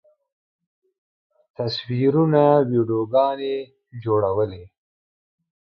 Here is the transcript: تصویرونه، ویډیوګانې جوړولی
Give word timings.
تصویرونه، 1.55 2.43
ویډیوګانې 2.69 3.55
جوړولی 4.03 4.63